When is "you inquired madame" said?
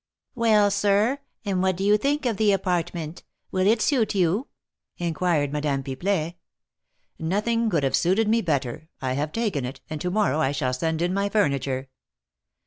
4.15-5.83